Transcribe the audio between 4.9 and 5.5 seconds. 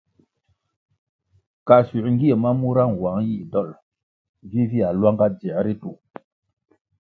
luanga